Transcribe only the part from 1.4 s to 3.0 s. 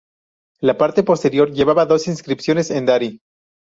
llevaba dos inscripciones en